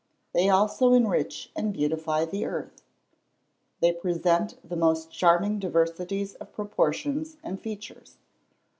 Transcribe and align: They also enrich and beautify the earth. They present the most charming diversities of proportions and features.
They 0.33 0.49
also 0.49 0.93
enrich 0.93 1.51
and 1.55 1.71
beautify 1.71 2.25
the 2.25 2.43
earth. 2.43 2.81
They 3.81 3.93
present 3.93 4.57
the 4.67 4.75
most 4.75 5.11
charming 5.11 5.59
diversities 5.59 6.33
of 6.33 6.51
proportions 6.53 7.37
and 7.43 7.61
features. 7.61 8.17